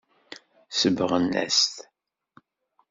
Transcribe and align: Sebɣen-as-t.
Sebɣen-as-t. 0.79 1.75